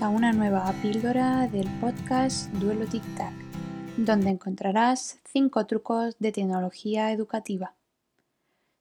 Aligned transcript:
a 0.00 0.08
una 0.08 0.32
nueva 0.32 0.72
píldora 0.82 1.46
del 1.46 1.68
podcast 1.80 2.50
Duelo 2.54 2.86
Tic 2.86 3.02
Tac, 3.16 3.34
donde 3.96 4.30
encontrarás 4.30 5.20
5 5.30 5.66
trucos 5.66 6.16
de 6.18 6.32
tecnología 6.32 7.12
educativa. 7.12 7.74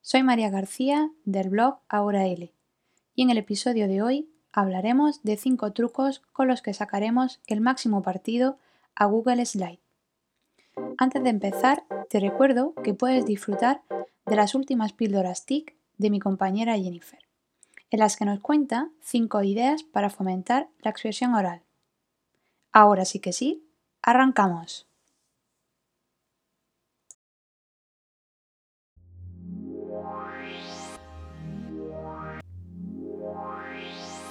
Soy 0.02 0.23
María 0.23 0.49
García 0.49 1.11
del 1.25 1.49
blog 1.49 1.79
Ahora 1.89 2.25
L 2.25 2.52
y 3.15 3.21
en 3.21 3.29
el 3.29 3.38
episodio 3.38 3.88
de 3.88 4.02
hoy 4.02 4.29
hablaremos 4.52 5.21
de 5.23 5.38
5 5.38 5.73
trucos 5.73 6.21
con 6.31 6.47
los 6.47 6.61
que 6.61 6.73
sacaremos 6.73 7.41
el 7.48 7.61
máximo 7.61 8.02
partido 8.02 8.57
a 8.95 9.05
Google 9.05 9.45
Slide. 9.45 9.80
Antes 10.98 11.21
de 11.21 11.30
empezar, 11.30 11.84
te 12.09 12.20
recuerdo 12.20 12.73
que 12.84 12.93
puedes 12.93 13.25
disfrutar 13.25 13.82
de 14.25 14.36
las 14.36 14.55
últimas 14.55 14.93
píldoras 14.93 15.45
TIC 15.45 15.75
de 15.98 16.09
mi 16.09 16.20
compañera 16.20 16.77
Jennifer 16.77 17.22
en 17.93 18.00
las 18.00 18.18
que 18.18 18.25
nos 18.25 18.39
cuenta 18.39 18.89
cinco 19.02 19.43
ideas 19.43 19.83
para 19.83 20.10
fomentar 20.10 20.68
la 20.82 20.89
expresión 20.89 21.36
oral. 21.36 21.61
Ahora 22.71 23.06
sí 23.06 23.20
que 23.20 23.34
sí, 23.34 23.68
arrancamos. 24.01 24.88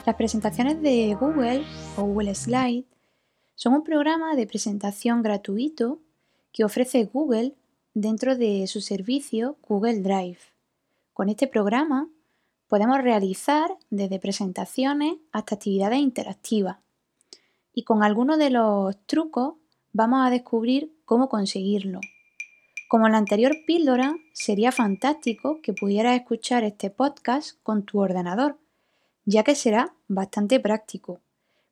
Las 0.04 0.16
presentaciones 0.16 0.82
de 0.82 1.14
Google 1.14 1.64
o 1.96 2.02
Google 2.02 2.34
Slide 2.34 2.84
son 3.54 3.74
un 3.74 3.84
programa 3.84 4.34
de 4.34 4.48
presentación 4.48 5.22
gratuito 5.22 6.00
que 6.50 6.64
ofrece 6.64 7.04
Google 7.04 7.54
dentro 7.94 8.36
de 8.36 8.66
su 8.66 8.80
servicio 8.80 9.56
Google 9.62 10.00
Drive. 10.00 10.40
Con 11.12 11.28
este 11.28 11.46
programa 11.46 12.08
podemos 12.72 13.02
realizar 13.02 13.76
desde 13.90 14.18
presentaciones 14.18 15.16
hasta 15.30 15.56
actividades 15.56 15.98
interactivas. 15.98 16.78
Y 17.74 17.84
con 17.84 18.02
algunos 18.02 18.38
de 18.38 18.48
los 18.48 18.96
trucos 19.04 19.56
vamos 19.92 20.26
a 20.26 20.30
descubrir 20.30 20.90
cómo 21.04 21.28
conseguirlo. 21.28 22.00
Como 22.88 23.04
en 23.04 23.12
la 23.12 23.18
anterior 23.18 23.52
píldora, 23.66 24.16
sería 24.32 24.72
fantástico 24.72 25.60
que 25.62 25.74
pudieras 25.74 26.18
escuchar 26.18 26.64
este 26.64 26.88
podcast 26.88 27.62
con 27.62 27.82
tu 27.82 28.00
ordenador, 28.00 28.56
ya 29.26 29.44
que 29.44 29.54
será 29.54 29.94
bastante 30.08 30.58
práctico. 30.58 31.20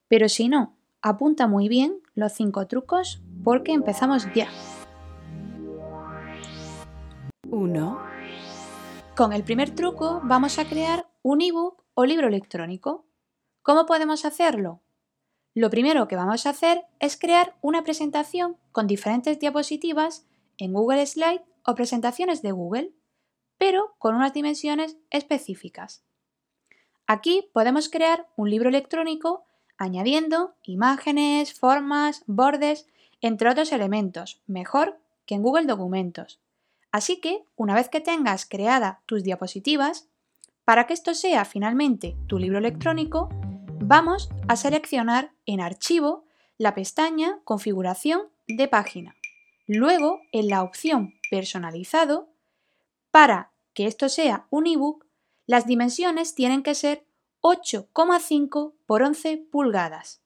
Pero 0.06 0.28
si 0.28 0.50
no, 0.50 0.76
apunta 1.00 1.46
muy 1.46 1.68
bien 1.68 1.94
los 2.14 2.34
cinco 2.34 2.66
trucos 2.66 3.22
porque 3.42 3.72
empezamos 3.72 4.26
ya. 4.34 4.48
1. 7.48 8.09
Con 9.16 9.32
el 9.32 9.44
primer 9.44 9.74
truco 9.74 10.20
vamos 10.24 10.58
a 10.58 10.64
crear 10.64 11.06
un 11.22 11.42
ebook 11.42 11.84
o 11.94 12.04
libro 12.06 12.28
electrónico. 12.28 13.04
¿Cómo 13.62 13.84
podemos 13.84 14.24
hacerlo? 14.24 14.80
Lo 15.52 15.68
primero 15.68 16.08
que 16.08 16.16
vamos 16.16 16.46
a 16.46 16.50
hacer 16.50 16.84
es 17.00 17.18
crear 17.18 17.56
una 17.60 17.82
presentación 17.82 18.56
con 18.72 18.86
diferentes 18.86 19.38
diapositivas 19.38 20.26
en 20.58 20.72
Google 20.72 21.04
Slide 21.04 21.42
o 21.66 21.74
presentaciones 21.74 22.40
de 22.40 22.52
Google, 22.52 22.92
pero 23.58 23.94
con 23.98 24.14
unas 24.14 24.32
dimensiones 24.32 24.96
específicas. 25.10 26.02
Aquí 27.06 27.48
podemos 27.52 27.88
crear 27.88 28.28
un 28.36 28.48
libro 28.48 28.68
electrónico 28.68 29.44
añadiendo 29.76 30.54
imágenes, 30.62 31.52
formas, 31.52 32.22
bordes, 32.26 32.86
entre 33.20 33.50
otros 33.50 33.72
elementos, 33.72 34.40
mejor 34.46 34.98
que 35.26 35.34
en 35.34 35.42
Google 35.42 35.66
Documentos. 35.66 36.40
Así 36.92 37.20
que, 37.20 37.44
una 37.56 37.74
vez 37.74 37.88
que 37.88 38.00
tengas 38.00 38.46
creada 38.46 39.00
tus 39.06 39.22
diapositivas, 39.22 40.08
para 40.64 40.86
que 40.86 40.94
esto 40.94 41.14
sea 41.14 41.44
finalmente 41.44 42.16
tu 42.26 42.38
libro 42.38 42.58
electrónico, 42.58 43.28
vamos 43.80 44.28
a 44.48 44.56
seleccionar 44.56 45.32
en 45.46 45.60
Archivo 45.60 46.24
la 46.58 46.74
pestaña 46.74 47.40
Configuración 47.44 48.22
de 48.46 48.68
página. 48.68 49.16
Luego, 49.66 50.20
en 50.32 50.48
la 50.48 50.62
opción 50.62 51.14
Personalizado, 51.30 52.28
para 53.10 53.50
que 53.72 53.86
esto 53.86 54.08
sea 54.08 54.46
un 54.50 54.66
ebook, 54.66 55.06
las 55.46 55.66
dimensiones 55.66 56.34
tienen 56.34 56.62
que 56.62 56.74
ser 56.74 57.04
8,5 57.40 58.72
por 58.86 59.02
11 59.02 59.36
pulgadas. 59.50 60.20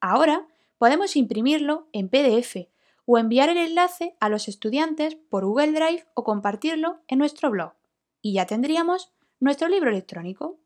Ahora 0.00 0.46
podemos 0.78 1.14
imprimirlo 1.16 1.86
en 1.92 2.08
PDF 2.08 2.68
o 3.12 3.18
enviar 3.18 3.48
el 3.48 3.58
enlace 3.58 4.16
a 4.20 4.28
los 4.28 4.46
estudiantes 4.46 5.16
por 5.16 5.44
Google 5.44 5.72
Drive 5.72 6.06
o 6.14 6.22
compartirlo 6.22 7.00
en 7.08 7.18
nuestro 7.18 7.50
blog. 7.50 7.72
Y 8.22 8.34
ya 8.34 8.46
tendríamos 8.46 9.12
nuestro 9.40 9.66
libro 9.66 9.90
electrónico. 9.90 10.60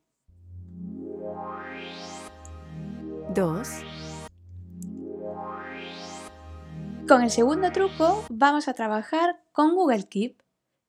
2. 3.35 3.69
Con 7.09 7.23
el 7.23 7.31
segundo 7.31 7.73
truco 7.73 8.23
vamos 8.29 8.69
a 8.69 8.75
trabajar 8.75 9.43
con 9.53 9.75
Google 9.75 10.07
Keep, 10.07 10.43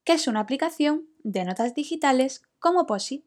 que 0.04 0.12
es 0.12 0.28
una 0.28 0.42
aplicación 0.42 1.08
de 1.24 1.46
notas 1.46 1.74
digitales 1.74 2.42
como 2.60 2.86
POSIT. 2.86 3.24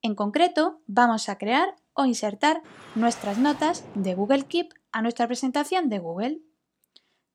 En 0.00 0.14
concreto, 0.14 0.80
vamos 0.86 1.28
a 1.28 1.36
crear 1.36 1.76
o 1.92 2.06
insertar 2.06 2.62
nuestras 2.94 3.36
notas 3.36 3.84
de 3.94 4.14
Google 4.14 4.46
Keep 4.46 4.72
a 4.92 5.02
nuestra 5.02 5.26
presentación 5.26 5.90
de 5.90 5.98
Google 5.98 6.40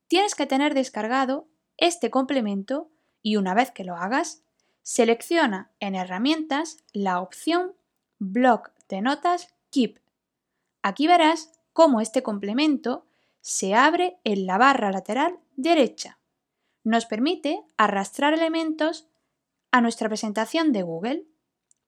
tienes 0.10 0.36
que 0.36 0.48
tener 0.48 0.74
descargado 0.74 1.48
este 1.78 2.10
complemento 2.10 2.90
y 3.22 3.38
una 3.38 3.54
vez 3.54 3.72
que 3.72 3.86
lo 3.86 3.96
hagas, 3.96 4.44
selecciona 4.82 5.72
en 5.80 5.96
herramientas 5.96 6.84
la 6.92 7.22
opción 7.22 7.74
Bloc 8.18 8.72
de 8.90 9.02
notas 9.02 9.54
Keep. 9.70 10.00
Aquí 10.82 11.08
verás 11.08 11.52
cómo 11.74 12.02
este 12.02 12.24
complemento 12.24 13.06
se 13.40 13.76
abre 13.76 14.18
en 14.24 14.46
la 14.46 14.58
barra 14.58 14.92
lateral 14.92 15.40
derecha. 15.56 16.18
Nos 16.84 17.06
permite 17.06 17.62
arrastrar 17.78 18.34
elementos 18.34 19.08
a 19.72 19.80
nuestra 19.80 20.10
presentación 20.10 20.74
de 20.74 20.82
Google. 20.82 21.26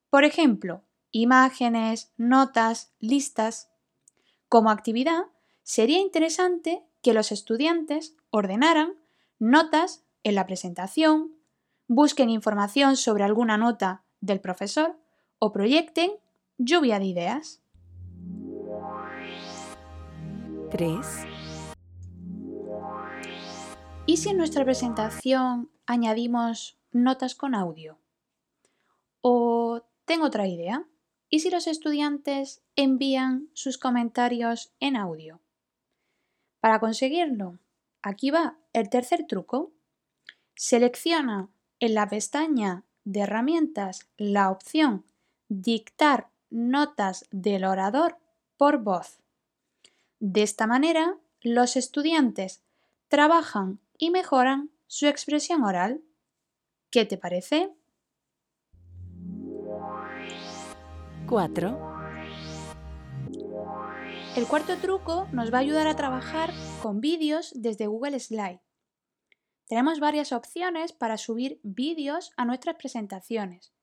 Por 0.09 0.25
ejemplo, 0.25 0.83
imágenes, 1.09 2.11
notas, 2.17 2.93
listas. 2.99 3.71
Como 4.47 4.69
actividad, 4.69 5.23
sería 5.63 5.99
interesante 5.99 6.83
que 7.01 7.13
los 7.13 7.31
estudiantes 7.31 8.15
ordenaran 8.29 8.93
notas 9.39 10.03
en 10.23 10.35
la 10.35 10.45
presentación, 10.45 11.33
busquen 11.87 12.29
información 12.29 12.95
sobre 12.95 13.23
alguna 13.23 13.57
nota 13.57 14.03
del 14.21 14.39
profesor 14.39 14.99
o 15.39 15.51
proyecten 15.51 16.11
lluvia 16.57 16.99
de 16.99 17.05
ideas. 17.05 17.61
3. 20.69 20.97
¿Y 24.05 24.17
si 24.17 24.29
en 24.29 24.37
nuestra 24.37 24.63
presentación 24.63 25.69
añadimos 25.85 26.77
notas 26.91 27.35
con 27.35 27.55
audio? 27.55 27.99
O 29.21 29.83
tengo 30.05 30.25
otra 30.25 30.47
idea. 30.47 30.85
¿Y 31.29 31.39
si 31.39 31.49
los 31.49 31.67
estudiantes 31.67 32.61
envían 32.75 33.49
sus 33.53 33.77
comentarios 33.77 34.73
en 34.79 34.95
audio? 34.95 35.41
Para 36.61 36.79
conseguirlo, 36.79 37.57
aquí 38.01 38.31
va 38.31 38.55
el 38.71 38.89
tercer 38.89 39.25
truco. 39.27 39.71
Selecciona 40.55 41.49
en 41.79 41.95
la 41.95 42.07
pestaña 42.07 42.83
de 43.03 43.21
herramientas 43.21 44.07
la 44.17 44.49
opción 44.49 45.03
Dictar 45.49 46.29
notas 46.49 47.27
del 47.31 47.65
orador 47.65 48.17
por 48.55 48.77
voz. 48.77 49.19
De 50.19 50.43
esta 50.43 50.65
manera, 50.65 51.17
los 51.41 51.75
estudiantes 51.75 52.61
trabajan 53.09 53.79
y 53.97 54.11
mejoran 54.11 54.69
su 54.87 55.07
expresión 55.07 55.63
oral. 55.63 55.99
¿Qué 56.89 57.05
te 57.05 57.17
parece? 57.17 57.73
4. 61.27 61.90
El 64.33 64.47
cuarto 64.47 64.77
truco 64.77 65.27
nos 65.33 65.53
va 65.53 65.57
a 65.57 65.61
ayudar 65.61 65.87
a 65.87 65.97
trabajar 65.97 66.53
con 66.81 67.01
vídeos 67.01 67.51
desde 67.53 67.87
Google 67.87 68.17
Slide. 68.17 68.61
Tenemos 69.67 69.99
varias 69.99 70.31
opciones 70.31 70.93
para 70.93 71.17
subir 71.17 71.59
vídeos 71.63 72.31
a 72.37 72.45
nuestras 72.45 72.77
presentaciones. 72.77 73.73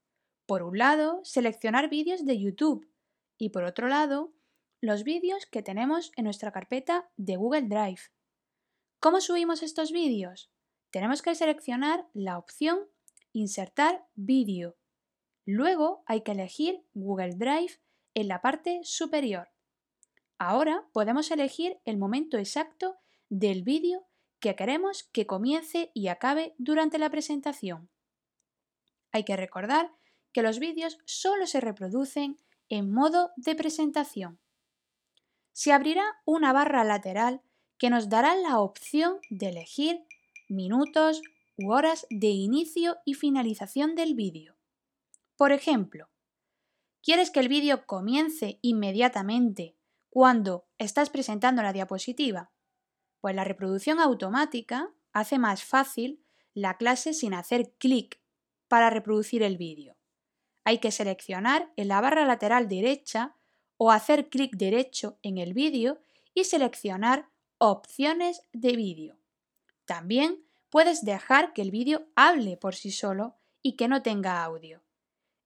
Por 0.46 0.62
un 0.62 0.78
lado, 0.78 1.20
seleccionar 1.22 1.90
vídeos 1.90 2.24
de 2.24 2.40
YouTube 2.40 2.90
y 3.36 3.50
por 3.50 3.64
otro 3.64 3.88
lado, 3.88 4.32
los 4.80 5.04
vídeos 5.04 5.44
que 5.44 5.62
tenemos 5.62 6.12
en 6.16 6.24
nuestra 6.24 6.50
carpeta 6.50 7.10
de 7.18 7.36
Google 7.36 7.68
Drive. 7.68 8.00
¿Cómo 9.00 9.20
subimos 9.20 9.62
estos 9.62 9.92
vídeos? 9.92 10.50
Tenemos 10.90 11.20
que 11.20 11.34
seleccionar 11.34 12.08
la 12.14 12.38
opción 12.38 12.88
Insertar 13.34 14.06
vídeo. 14.14 14.78
Luego 15.44 16.02
hay 16.06 16.22
que 16.22 16.32
elegir 16.32 16.82
Google 16.94 17.34
Drive 17.36 17.82
en 18.14 18.28
la 18.28 18.40
parte 18.40 18.80
superior. 18.82 19.50
Ahora 20.38 20.86
podemos 20.92 21.30
elegir 21.30 21.78
el 21.84 21.98
momento 21.98 22.38
exacto 22.38 22.96
del 23.28 23.62
vídeo 23.62 24.06
que 24.40 24.54
queremos 24.54 25.02
que 25.02 25.26
comience 25.26 25.90
y 25.94 26.08
acabe 26.08 26.54
durante 26.58 26.98
la 26.98 27.10
presentación. 27.10 27.90
Hay 29.10 29.24
que 29.24 29.36
recordar 29.36 29.90
que 30.32 30.42
los 30.42 30.60
vídeos 30.60 30.98
solo 31.06 31.46
se 31.46 31.60
reproducen 31.60 32.38
en 32.68 32.92
modo 32.92 33.32
de 33.36 33.54
presentación. 33.54 34.38
se 35.58 35.72
abrirá 35.72 36.04
una 36.24 36.52
barra 36.52 36.84
lateral 36.84 37.42
que 37.78 37.90
nos 37.90 38.08
dará 38.08 38.36
la 38.36 38.60
opción 38.60 39.18
de 39.28 39.48
elegir 39.48 40.04
minutos 40.48 41.20
u 41.56 41.72
horas 41.72 42.06
de 42.10 42.28
inicio 42.28 42.98
y 43.04 43.14
finalización 43.14 43.96
del 43.96 44.14
vídeo. 44.14 44.54
Por 45.36 45.50
ejemplo, 45.50 46.08
¿quieres 47.02 47.32
que 47.32 47.40
el 47.40 47.48
vídeo 47.48 47.86
comience 47.86 48.60
inmediatamente 48.62 49.77
cuando 50.10 50.66
estás 50.78 51.10
presentando 51.10 51.62
la 51.62 51.72
diapositiva? 51.72 52.50
Pues 53.20 53.34
la 53.34 53.44
reproducción 53.44 54.00
automática 54.00 54.90
hace 55.12 55.38
más 55.38 55.64
fácil 55.64 56.24
la 56.54 56.76
clase 56.76 57.14
sin 57.14 57.34
hacer 57.34 57.72
clic 57.78 58.20
para 58.68 58.90
reproducir 58.90 59.42
el 59.42 59.56
vídeo. 59.56 59.96
Hay 60.64 60.78
que 60.78 60.90
seleccionar 60.90 61.72
en 61.76 61.88
la 61.88 62.00
barra 62.00 62.26
lateral 62.26 62.68
derecha 62.68 63.36
o 63.76 63.90
hacer 63.90 64.28
clic 64.28 64.56
derecho 64.56 65.18
en 65.22 65.38
el 65.38 65.54
vídeo 65.54 65.98
y 66.34 66.44
seleccionar 66.44 67.28
opciones 67.58 68.42
de 68.52 68.76
vídeo. 68.76 69.18
También 69.84 70.44
puedes 70.70 71.04
dejar 71.04 71.52
que 71.52 71.62
el 71.62 71.70
vídeo 71.70 72.06
hable 72.14 72.56
por 72.56 72.74
sí 72.74 72.90
solo 72.90 73.36
y 73.62 73.76
que 73.76 73.88
no 73.88 74.02
tenga 74.02 74.44
audio. 74.44 74.82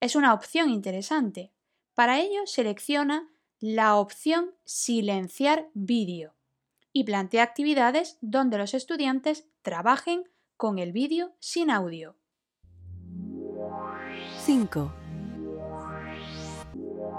Es 0.00 0.16
una 0.16 0.34
opción 0.34 0.70
interesante. 0.70 1.52
Para 1.94 2.20
ello 2.20 2.46
selecciona 2.46 3.31
la 3.62 3.94
opción 3.94 4.50
Silenciar 4.64 5.70
vídeo 5.72 6.34
y 6.92 7.04
plantea 7.04 7.44
actividades 7.44 8.18
donde 8.20 8.58
los 8.58 8.74
estudiantes 8.74 9.46
trabajen 9.62 10.28
con 10.56 10.80
el 10.80 10.90
vídeo 10.90 11.36
sin 11.38 11.70
audio. 11.70 12.16
5. 14.40 14.92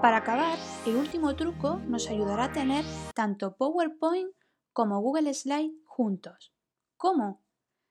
Para 0.02 0.18
acabar, 0.18 0.60
el 0.86 0.98
último 0.98 1.34
truco 1.38 1.78
nos 1.88 2.10
ayudará 2.10 2.44
a 2.44 2.52
tener 2.52 2.84
tanto 3.16 3.56
PowerPoint 3.56 4.34
como 4.74 5.00
Google 5.00 5.34
Slide 5.34 5.72
juntos. 5.86 6.54
¿Cómo? 6.98 7.42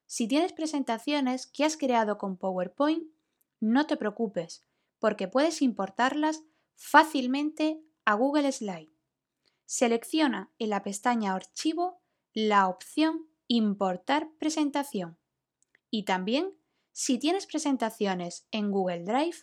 Si 0.04 0.28
tienes 0.28 0.52
presentaciones 0.52 1.46
que 1.46 1.64
has 1.64 1.78
creado 1.78 2.18
con 2.18 2.36
PowerPoint, 2.36 3.04
no 3.60 3.86
te 3.86 3.96
preocupes, 3.96 4.62
porque 4.98 5.26
puedes 5.26 5.62
importarlas 5.62 6.44
fácilmente 6.74 7.82
a 8.04 8.14
Google 8.14 8.50
Slide. 8.50 8.92
Selecciona 9.64 10.50
en 10.58 10.70
la 10.70 10.82
pestaña 10.82 11.34
Archivo 11.34 12.02
la 12.34 12.68
opción 12.68 13.28
Importar 13.48 14.30
presentación. 14.38 15.18
Y 15.90 16.04
también, 16.04 16.54
si 16.92 17.18
tienes 17.18 17.46
presentaciones 17.46 18.46
en 18.50 18.70
Google 18.70 19.04
Drive, 19.04 19.36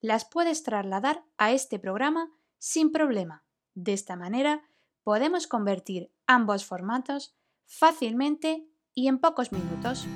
las 0.00 0.26
puedes 0.26 0.62
trasladar 0.62 1.24
a 1.38 1.52
este 1.52 1.78
programa 1.78 2.30
sin 2.58 2.92
problema. 2.92 3.44
De 3.74 3.94
esta 3.94 4.16
manera, 4.16 4.62
podemos 5.02 5.46
convertir 5.46 6.12
ambos 6.26 6.66
formatos 6.66 7.34
fácilmente 7.64 8.68
y 8.92 9.08
en 9.08 9.18
pocos 9.18 9.50
minutos. 9.50 10.06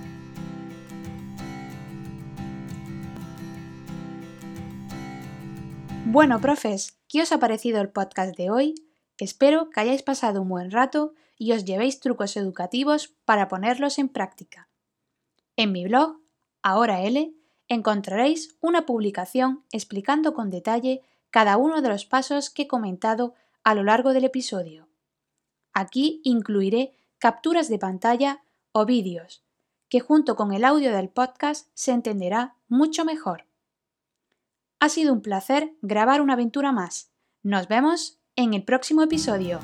Bueno, 6.04 6.40
profes, 6.40 6.97
¿qué 7.08 7.22
os 7.22 7.32
ha 7.32 7.38
parecido 7.38 7.80
el 7.80 7.90
podcast 7.90 8.36
de 8.36 8.50
hoy? 8.50 8.74
Espero 9.18 9.70
que 9.70 9.80
hayáis 9.80 10.02
pasado 10.02 10.42
un 10.42 10.48
buen 10.48 10.70
rato 10.70 11.14
y 11.36 11.52
os 11.52 11.64
llevéis 11.64 12.00
trucos 12.00 12.36
educativos 12.36 13.14
para 13.24 13.48
ponerlos 13.48 13.98
en 13.98 14.08
práctica. 14.08 14.68
En 15.56 15.72
mi 15.72 15.84
blog, 15.84 16.18
Ahora 16.62 17.02
L, 17.02 17.32
encontraréis 17.68 18.56
una 18.60 18.84
publicación 18.84 19.64
explicando 19.72 20.34
con 20.34 20.50
detalle 20.50 21.02
cada 21.30 21.56
uno 21.56 21.82
de 21.82 21.88
los 21.88 22.04
pasos 22.04 22.50
que 22.50 22.62
he 22.62 22.68
comentado 22.68 23.34
a 23.64 23.74
lo 23.74 23.84
largo 23.84 24.12
del 24.12 24.24
episodio. 24.24 24.88
Aquí 25.72 26.20
incluiré 26.24 26.94
capturas 27.18 27.68
de 27.68 27.78
pantalla 27.78 28.42
o 28.72 28.84
vídeos, 28.84 29.42
que 29.88 30.00
junto 30.00 30.36
con 30.36 30.52
el 30.52 30.64
audio 30.64 30.92
del 30.92 31.08
podcast 31.08 31.68
se 31.74 31.92
entenderá 31.92 32.56
mucho 32.68 33.04
mejor. 33.04 33.47
Ha 34.80 34.88
sido 34.88 35.12
un 35.12 35.22
placer 35.22 35.72
grabar 35.82 36.20
una 36.20 36.34
aventura 36.34 36.70
más. 36.70 37.12
Nos 37.42 37.66
vemos 37.66 38.20
en 38.36 38.54
el 38.54 38.64
próximo 38.64 39.02
episodio. 39.02 39.58